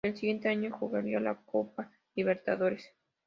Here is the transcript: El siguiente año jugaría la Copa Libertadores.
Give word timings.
El 0.03 0.17
siguiente 0.17 0.49
año 0.49 0.71
jugaría 0.71 1.19
la 1.19 1.35
Copa 1.35 1.91
Libertadores. 2.15 2.91